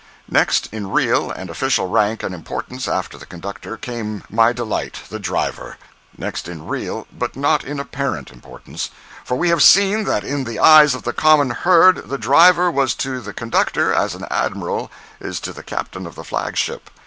[0.27, 5.19] Next in real and official rank and importance, after the conductor, came my delight, the
[5.19, 10.95] driver—next in real but not in apparent importance—for we have seen that in the eyes
[10.95, 15.53] of the common herd the driver was to the conductor as an admiral is to
[15.53, 16.89] the captain of the flag ship.